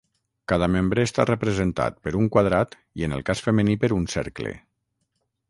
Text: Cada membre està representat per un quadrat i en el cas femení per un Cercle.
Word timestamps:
Cada 0.51 0.69
membre 0.75 1.03
està 1.07 1.25
representat 1.29 1.99
per 2.07 2.15
un 2.21 2.31
quadrat 2.37 2.73
i 3.03 3.07
en 3.09 3.15
el 3.19 3.23
cas 3.29 3.45
femení 3.49 3.79
per 3.85 3.93
un 4.01 4.11
Cercle. 4.17 4.57